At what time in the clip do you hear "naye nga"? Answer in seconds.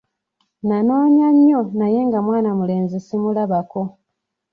1.79-2.19